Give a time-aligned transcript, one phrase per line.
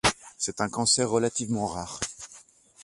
[0.35, 1.99] C'est un cancer relativement rare.